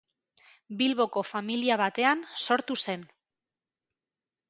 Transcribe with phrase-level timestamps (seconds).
[0.79, 3.09] Bilboko familia batean sortu zen.